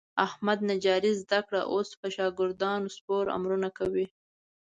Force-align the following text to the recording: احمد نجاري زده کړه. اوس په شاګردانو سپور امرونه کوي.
احمد 0.25 0.59
نجاري 0.71 1.11
زده 1.21 1.39
کړه. 1.47 1.61
اوس 1.73 1.89
په 1.99 2.07
شاګردانو 2.15 2.93
سپور 2.97 3.25
امرونه 3.37 3.69
کوي. 3.77 4.05